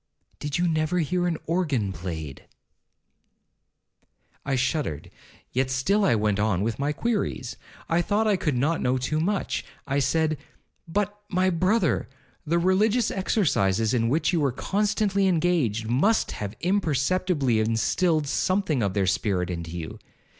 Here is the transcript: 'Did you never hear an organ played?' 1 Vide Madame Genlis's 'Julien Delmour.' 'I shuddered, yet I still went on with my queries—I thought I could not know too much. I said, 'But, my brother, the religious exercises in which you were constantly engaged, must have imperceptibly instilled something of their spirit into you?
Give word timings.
'Did 0.39 0.57
you 0.57 0.67
never 0.67 0.97
hear 0.97 1.27
an 1.27 1.37
organ 1.45 1.91
played?' 1.93 2.47
1 4.41 4.55
Vide 4.55 4.57
Madame 4.57 4.57
Genlis's 4.57 4.71
'Julien 4.71 4.83
Delmour.' 4.83 4.95
'I 4.95 4.95
shuddered, 4.95 5.11
yet 5.51 5.67
I 5.67 5.69
still 6.07 6.19
went 6.19 6.39
on 6.39 6.61
with 6.63 6.79
my 6.79 6.91
queries—I 6.91 8.01
thought 8.01 8.25
I 8.27 8.35
could 8.35 8.55
not 8.57 8.81
know 8.81 8.97
too 8.97 9.19
much. 9.19 9.63
I 9.85 9.99
said, 9.99 10.39
'But, 10.87 11.21
my 11.29 11.51
brother, 11.51 12.09
the 12.47 12.57
religious 12.57 13.11
exercises 13.11 13.93
in 13.93 14.09
which 14.09 14.33
you 14.33 14.39
were 14.39 14.51
constantly 14.51 15.27
engaged, 15.27 15.85
must 15.87 16.31
have 16.31 16.55
imperceptibly 16.61 17.59
instilled 17.59 18.25
something 18.27 18.81
of 18.81 18.95
their 18.95 19.05
spirit 19.05 19.51
into 19.51 19.69
you? 19.77 19.99